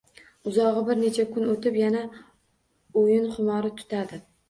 Uzogʻi 0.51 0.81
bir 0.87 0.97
necha 1.01 1.27
kun 1.35 1.53
oʻtib 1.53 1.79
yana 1.83 2.03
oʻyin 3.05 3.33
xumori 3.39 3.77
tutadi 3.81 4.25